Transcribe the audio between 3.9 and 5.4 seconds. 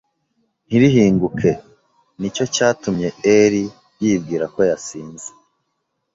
yibwira ko yasinze